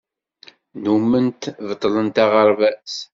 [0.75, 2.93] Nnumment beṭṭlent aɣerbaz.